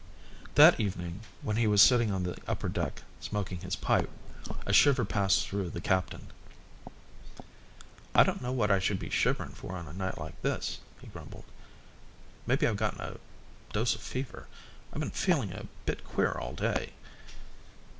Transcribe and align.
That 0.55 0.79
evening, 0.79 1.19
when 1.43 1.57
he 1.57 1.67
was 1.67 1.79
sitting 1.79 2.09
on 2.11 2.23
the 2.23 2.35
upper 2.47 2.67
deck, 2.67 3.03
smoking 3.19 3.59
his 3.59 3.75
pipe, 3.75 4.09
a 4.65 4.73
shiver 4.73 5.05
passed 5.05 5.47
through 5.47 5.69
the 5.69 5.79
captain. 5.79 6.25
"I 8.15 8.23
don't 8.23 8.41
know 8.41 8.51
what 8.51 8.71
I 8.71 8.79
should 8.79 8.97
be 8.97 9.11
shiverin' 9.11 9.51
for 9.53 9.75
on 9.77 9.87
a 9.87 9.93
night 9.93 10.17
like 10.17 10.41
this," 10.41 10.79
he 11.01 11.05
grumbled. 11.05 11.45
"Maybe 12.47 12.65
I've 12.65 12.77
gotten 12.77 12.99
a 12.99 13.17
dose 13.73 13.93
of 13.93 14.01
fever. 14.01 14.47
I've 14.91 15.01
been 15.01 15.11
feelin' 15.11 15.53
a 15.53 15.67
bit 15.85 16.03
queer 16.03 16.31
all 16.31 16.53
day." 16.53 16.93